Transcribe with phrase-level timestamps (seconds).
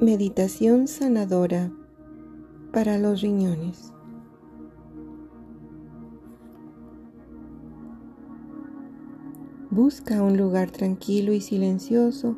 [0.00, 1.72] Meditación sanadora
[2.72, 3.92] para los riñones.
[9.70, 12.36] Busca un lugar tranquilo y silencioso.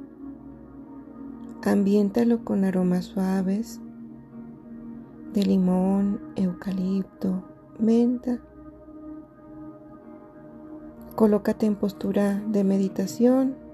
[1.62, 3.79] Ambiéntalo con aromas suaves
[5.35, 7.45] de limón, eucalipto,
[7.79, 8.40] menta.
[11.15, 13.69] Colócate en postura de meditación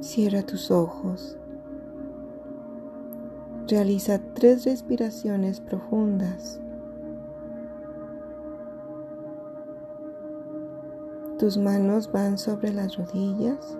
[0.00, 1.36] Cierra tus ojos.
[3.66, 6.60] Realiza tres respiraciones profundas.
[11.38, 13.76] Tus manos van sobre las rodillas.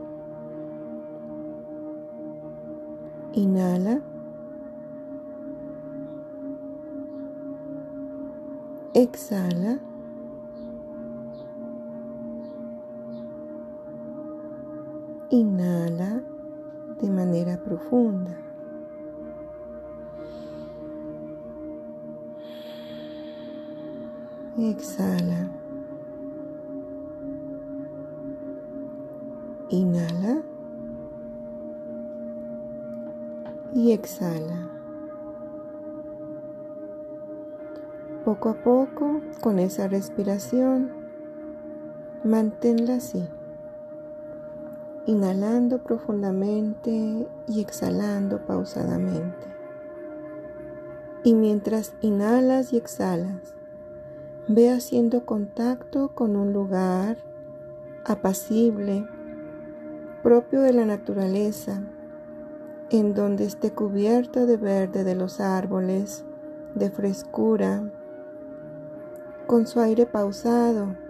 [3.33, 4.01] Inhala.
[8.93, 9.79] Exhala.
[15.31, 15.88] Inhala
[17.01, 18.37] de manera profunda.
[24.59, 25.49] Exhala.
[29.69, 30.43] Inhala.
[33.75, 34.69] Y exhala.
[38.25, 40.91] Poco a poco, con esa respiración,
[42.25, 43.29] manténla así
[45.09, 49.47] inhalando profundamente y exhalando pausadamente.
[51.25, 53.55] Y mientras inhalas y exhalas,
[54.49, 57.17] ve haciendo contacto con un lugar
[58.05, 59.07] apacible,
[60.23, 61.81] propio de la naturaleza,
[62.91, 66.27] en donde esté cubierto de verde de los árboles,
[66.75, 67.83] de frescura,
[69.47, 71.08] con su aire pausado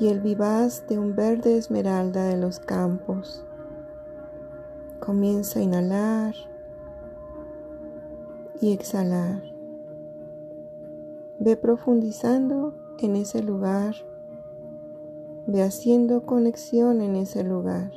[0.00, 3.44] y el vivaz de un verde esmeralda de los campos.
[4.98, 6.34] Comienza a inhalar
[8.62, 9.42] y exhalar.
[11.38, 13.94] Ve profundizando en ese lugar.
[15.46, 17.90] Ve haciendo conexión en ese lugar.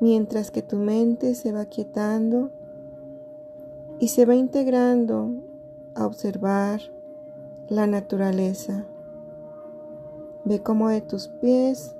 [0.00, 2.50] Mientras que tu mente se va quietando
[3.98, 5.32] y se va integrando
[5.94, 6.80] a observar
[7.68, 8.86] la naturaleza.
[10.44, 11.94] Ve cómo de tus pies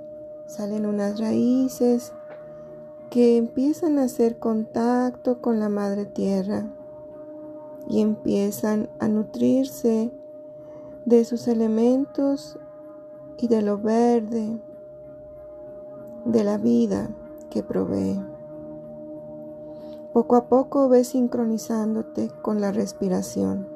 [0.47, 2.13] salen unas raíces
[3.11, 6.67] que empiezan a hacer contacto con la madre tierra
[7.89, 10.13] y empiezan a nutrirse
[11.05, 12.59] de sus elementos
[13.37, 14.61] y de lo verde,
[16.25, 17.11] de la vida
[17.51, 18.21] que provee.
[20.13, 23.69] Poco a poco ves sincronizándote con la respiración.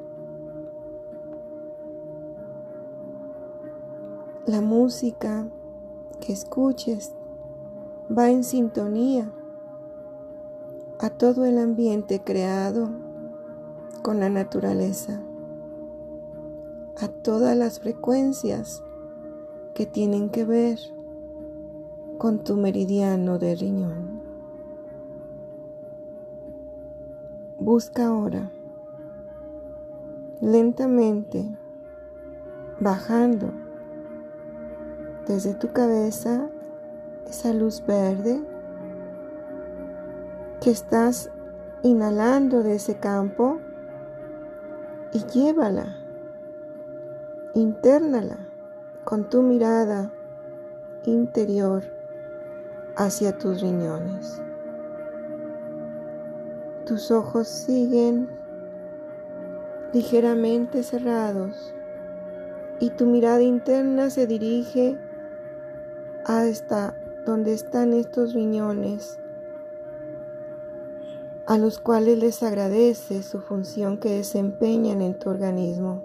[4.55, 5.45] La música
[6.21, 7.13] que escuches
[8.09, 9.29] va en sintonía
[10.97, 12.87] a todo el ambiente creado
[14.01, 15.21] con la naturaleza,
[17.01, 18.81] a todas las frecuencias
[19.73, 20.79] que tienen que ver
[22.17, 24.21] con tu meridiano de riñón.
[27.59, 28.53] Busca ahora,
[30.39, 31.45] lentamente,
[32.79, 33.64] bajando
[35.27, 36.49] desde tu cabeza
[37.27, 38.43] esa luz verde
[40.61, 41.31] que estás
[41.83, 43.59] inhalando de ese campo
[45.13, 45.95] y llévala,
[47.53, 48.37] internala
[49.03, 50.11] con tu mirada
[51.05, 51.83] interior
[52.95, 54.41] hacia tus riñones.
[56.85, 58.29] Tus ojos siguen
[59.93, 61.73] ligeramente cerrados
[62.79, 64.97] y tu mirada interna se dirige
[66.25, 69.19] hasta donde están estos riñones,
[71.45, 76.03] a los cuales les agradece su función que desempeñan en tu organismo.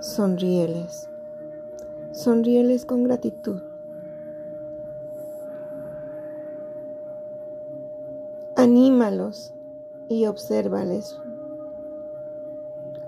[0.00, 1.08] Sonríeles,
[2.12, 3.62] sonríeles con gratitud.
[8.56, 9.52] Anímalos
[10.08, 11.18] y obsérvales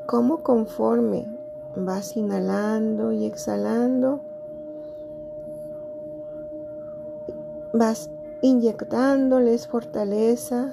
[0.07, 1.27] cómo conforme
[1.75, 4.21] vas inhalando y exhalando,
[7.73, 8.11] vas
[8.43, 10.73] inyectándoles fortaleza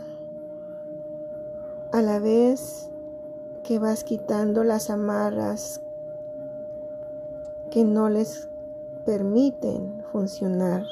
[1.91, 2.89] a la vez
[3.63, 5.81] que vas quitando las amarras
[7.71, 8.49] que no les
[9.05, 10.83] permiten funcionar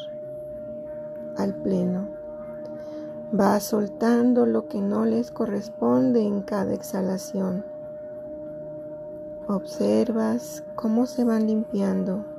[1.35, 2.07] al pleno.
[3.31, 7.65] Vas soltando lo que no les corresponde en cada exhalación.
[9.47, 12.36] Observas cómo se van limpiando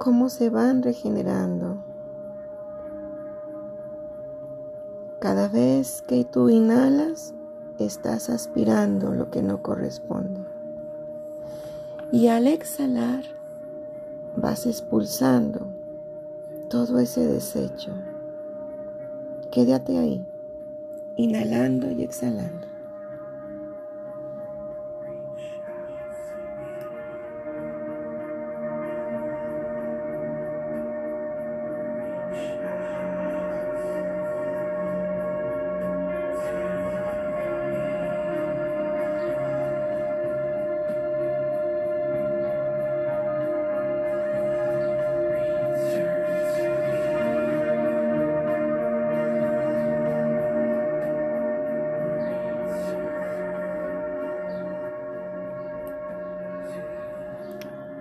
[0.00, 1.76] cómo se van regenerando.
[5.18, 7.34] Cada vez que tú inhalas,
[7.78, 10.40] estás aspirando lo que no corresponde.
[12.10, 13.24] Y al exhalar,
[14.38, 15.66] vas expulsando
[16.70, 17.92] todo ese desecho.
[19.50, 20.26] Quédate ahí,
[21.16, 22.69] inhalando y exhalando.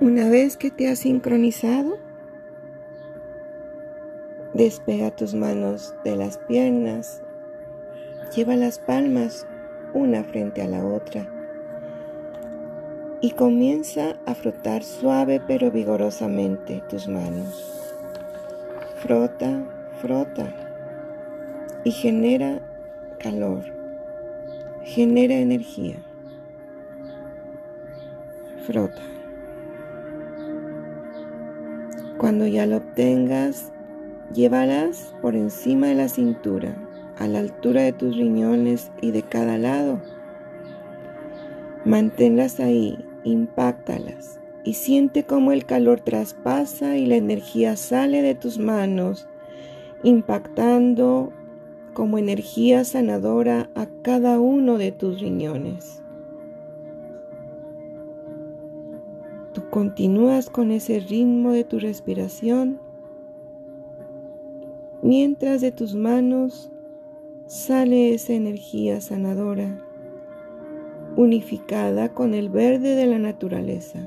[0.01, 1.97] Una vez que te has sincronizado,
[4.53, 7.21] despega tus manos de las piernas,
[8.33, 9.45] lleva las palmas
[9.93, 11.27] una frente a la otra
[13.19, 17.93] y comienza a frotar suave pero vigorosamente tus manos.
[19.01, 19.65] Frota,
[19.99, 20.53] frota
[21.83, 22.61] y genera
[23.19, 23.65] calor,
[24.85, 25.97] genera energía.
[28.65, 29.18] Frota.
[32.19, 33.71] Cuando ya lo obtengas,
[34.33, 36.75] llévalas por encima de la cintura,
[37.17, 40.01] a la altura de tus riñones y de cada lado.
[41.85, 48.59] Manténlas ahí, impáctalas y siente cómo el calor traspasa y la energía sale de tus
[48.59, 49.29] manos,
[50.03, 51.31] impactando
[51.93, 56.03] como energía sanadora a cada uno de tus riñones.
[59.69, 62.79] Continúas con ese ritmo de tu respiración
[65.01, 66.71] mientras de tus manos
[67.45, 69.83] sale esa energía sanadora
[71.15, 73.99] unificada con el verde de la naturaleza.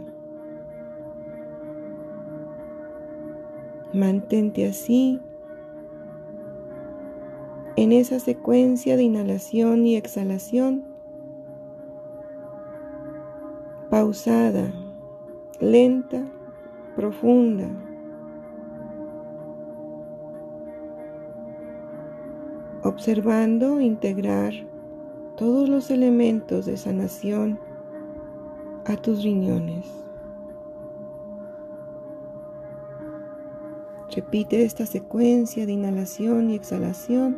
[3.92, 5.20] Mantente así
[7.76, 10.84] en esa secuencia de inhalación y exhalación
[13.90, 14.72] pausada
[15.60, 16.24] lenta,
[16.96, 17.68] profunda.
[22.82, 24.52] Observando integrar
[25.36, 27.58] todos los elementos de sanación
[28.84, 29.86] a tus riñones.
[34.14, 37.36] Repite esta secuencia de inhalación y exhalación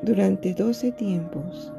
[0.00, 1.75] durante 12 tiempos.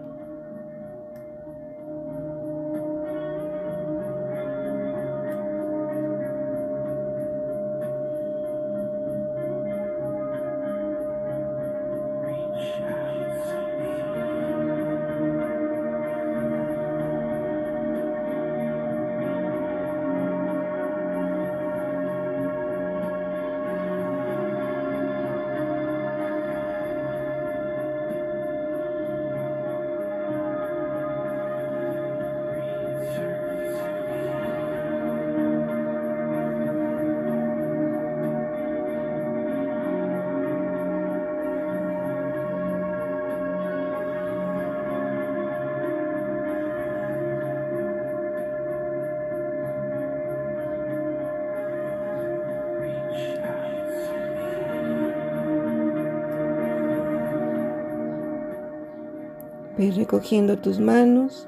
[59.77, 61.47] Ve recogiendo tus manos.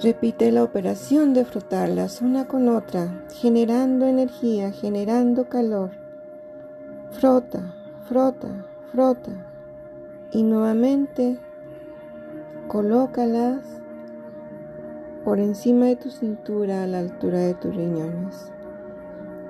[0.00, 5.90] Repite la operación de frotarlas una con otra, generando energía, generando calor.
[7.10, 7.74] Frota,
[8.08, 9.32] frota, frota.
[10.30, 11.40] Y nuevamente
[12.68, 13.64] colócalas
[15.24, 18.52] por encima de tu cintura a la altura de tus riñones.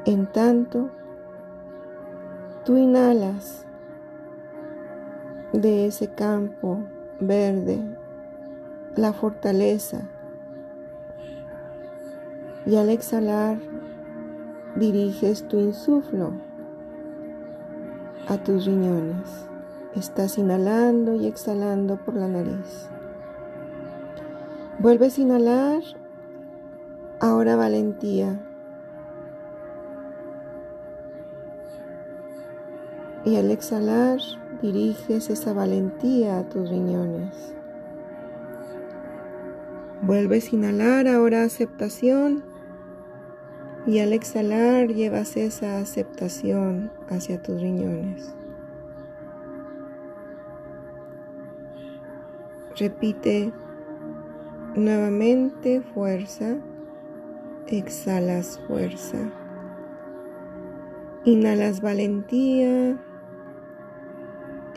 [0.07, 0.89] En tanto,
[2.65, 3.67] tú inhalas
[5.53, 6.81] de ese campo
[7.21, 7.81] verde,
[8.97, 10.03] la fortaleza.
[12.67, 13.59] Y al exhalar,
[14.77, 16.33] diriges tu insuflo
[18.29, 19.49] a tus riñones.
[19.95, 22.89] Estás inhalando y exhalando por la nariz.
[24.79, 25.83] Vuelves a inhalar.
[27.21, 28.39] Ahora valentía.
[33.25, 34.19] Y al exhalar,
[34.63, 37.55] diriges esa valentía a tus riñones.
[40.03, 42.45] Vuelves a inhalar ahora aceptación
[43.87, 48.35] y al exhalar llevas esa aceptación hacia tus riñones.
[52.77, 53.53] Repite
[54.77, 56.59] nuevamente fuerza,
[57.67, 59.19] exhalas fuerza.
[61.25, 62.97] Inhalas valentía,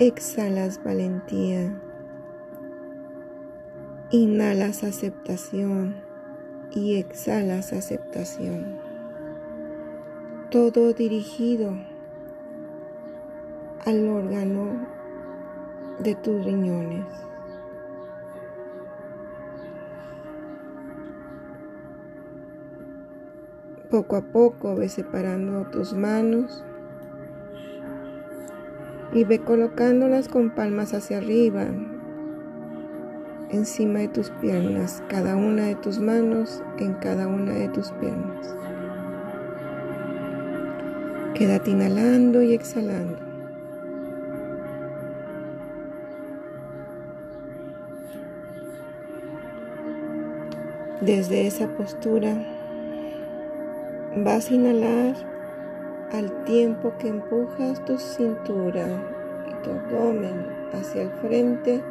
[0.07, 1.79] exhalas valentía.
[4.09, 5.95] Inhalas aceptación
[6.71, 8.79] y exhalas aceptación.
[10.49, 11.75] Todo dirigido
[13.85, 14.87] al órgano
[15.99, 17.05] de tus riñones.
[23.91, 26.63] Poco a poco ve separando tus manos
[29.13, 31.65] y ve colocándolas con palmas hacia arriba,
[33.49, 38.55] encima de tus piernas, cada una de tus manos en cada una de tus piernas.
[41.33, 43.17] Quédate inhalando y exhalando.
[51.01, 52.35] Desde esa postura
[54.17, 55.30] vas a inhalar
[56.11, 58.87] al tiempo que empujas tu cintura
[59.49, 61.81] y tu abdomen hacia el frente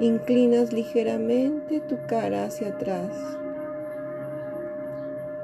[0.00, 3.10] Inclinas ligeramente tu cara hacia atrás.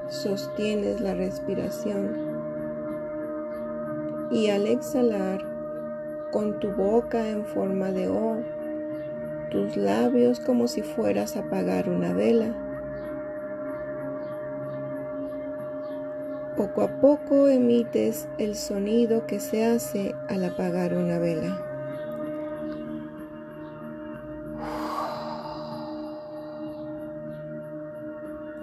[0.07, 2.15] Sostienes la respiración.
[4.31, 5.41] Y al exhalar,
[6.31, 8.37] con tu boca en forma de O,
[9.51, 12.55] tus labios como si fueras a apagar una vela.
[16.57, 21.65] Poco a poco emites el sonido que se hace al apagar una vela.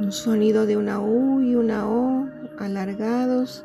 [0.02, 2.26] un sonido de una U y una O
[2.58, 3.64] alargados,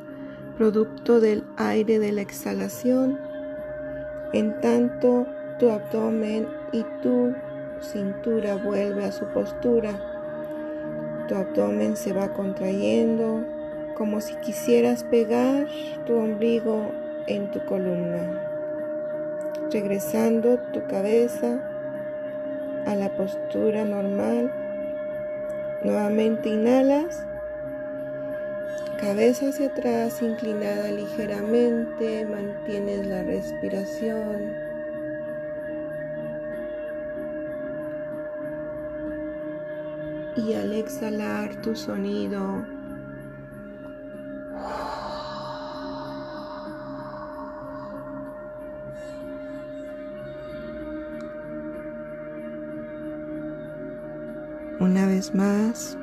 [0.58, 3.20] producto del aire de la exhalación,
[4.34, 5.26] en tanto
[5.58, 7.34] tu abdomen y tu
[7.82, 10.00] cintura vuelve a su postura.
[11.28, 13.44] Tu abdomen se va contrayendo
[13.98, 15.68] como si quisieras pegar
[16.06, 16.92] tu ombligo
[17.26, 18.42] en tu columna,
[19.72, 21.60] regresando tu cabeza
[22.86, 24.52] a la postura normal
[25.84, 27.24] Nuevamente inhalas,
[29.00, 34.54] cabeza hacia atrás, inclinada ligeramente, mantienes la respiración.
[40.36, 42.66] Y al exhalar tu sonido,
[54.90, 55.98] Una vez más.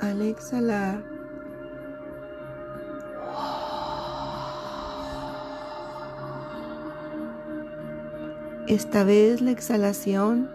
[0.00, 1.04] Al exhalar,
[8.66, 10.50] esta vez la exhalación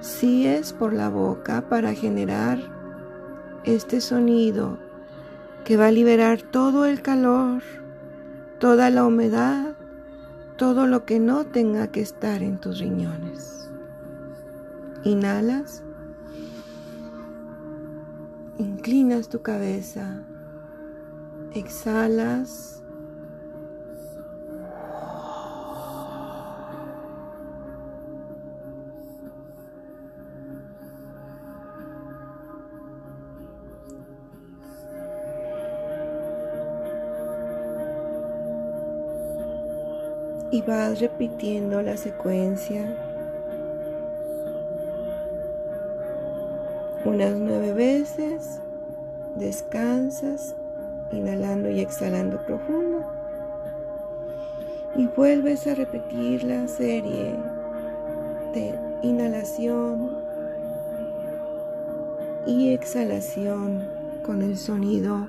[0.00, 2.58] sí es por la boca para generar
[3.62, 4.76] este sonido
[5.64, 7.62] que va a liberar todo el calor
[8.58, 9.74] toda la humedad,
[10.56, 13.70] todo lo que no tenga que estar en tus riñones.
[15.04, 15.82] Inhalas,
[18.58, 20.22] inclinas tu cabeza,
[21.52, 22.73] exhalas
[40.50, 42.94] y vas repitiendo la secuencia
[47.04, 48.60] unas nueve veces,
[49.36, 50.54] descansas,
[51.12, 53.04] inhalando y exhalando profundo
[54.96, 57.34] y vuelves a repetir la serie
[58.52, 60.16] de inhalación
[62.46, 63.82] y exhalación
[64.24, 65.28] con el sonido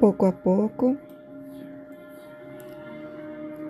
[0.00, 0.96] Poco a poco,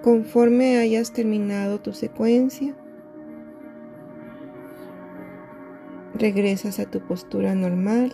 [0.01, 2.73] conforme hayas terminado tu secuencia,
[6.15, 8.13] regresas a tu postura normal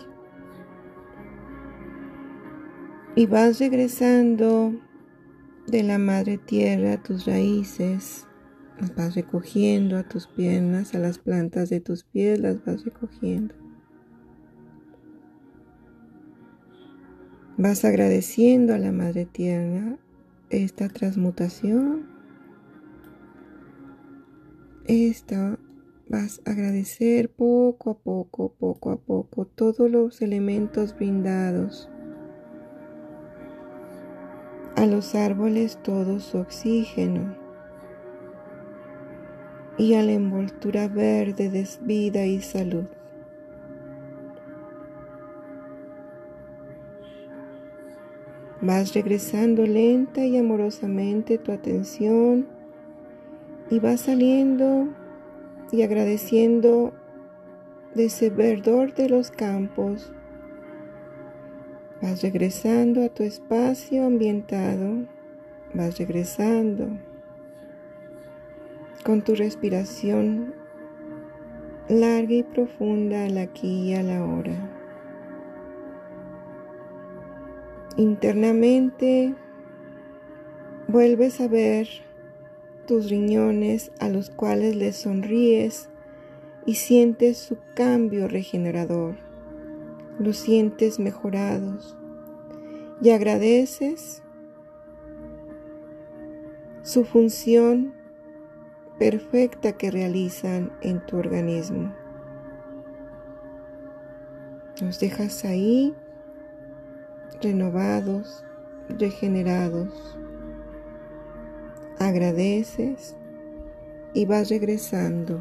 [3.15, 4.73] y vas regresando
[5.67, 8.25] de la madre tierra a tus raíces,
[8.95, 13.66] vas recogiendo a tus piernas, a las plantas de tus pies, las vas recogiendo.
[17.59, 19.97] Vas agradeciendo a la madre tierra
[20.51, 22.05] esta transmutación.
[24.85, 25.57] Esta
[26.07, 31.89] vas a agradecer poco a poco, poco a poco, todos los elementos brindados
[34.75, 37.35] a los árboles todo su oxígeno
[39.79, 42.85] y a la envoltura verde de vida y salud.
[48.61, 52.47] Vas regresando lenta y amorosamente tu atención
[53.69, 54.87] y vas saliendo
[55.71, 56.93] y agradeciendo
[57.93, 60.11] de ese verdor de los campos
[61.99, 65.07] Vas regresando a tu espacio ambientado,
[65.73, 66.89] vas regresando
[69.03, 70.53] con tu respiración
[71.89, 74.76] larga y profunda al aquí y a la hora.
[77.97, 79.35] Internamente
[80.87, 81.87] vuelves a ver
[82.87, 85.89] tus riñones a los cuales les sonríes
[86.65, 89.27] y sientes su cambio regenerador
[90.19, 91.95] los sientes mejorados
[93.01, 94.23] y agradeces
[96.81, 97.93] su función
[98.97, 101.93] perfecta que realizan en tu organismo.
[104.81, 105.95] Los dejas ahí
[107.41, 108.43] renovados,
[108.89, 110.17] regenerados.
[111.99, 113.15] Agradeces
[114.13, 115.39] y vas regresando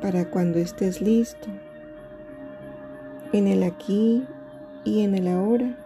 [0.00, 1.48] para cuando estés listo
[3.32, 4.26] en el aquí
[4.84, 5.76] y en el ahora.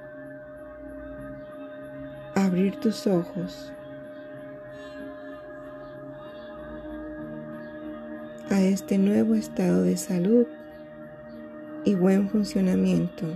[2.35, 3.72] Abrir tus ojos
[8.50, 10.46] a este nuevo estado de salud
[11.85, 13.26] y buen funcionamiento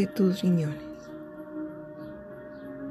[0.00, 0.89] de tus riñones.